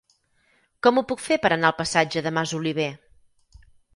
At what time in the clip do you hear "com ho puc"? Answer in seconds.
0.85-1.19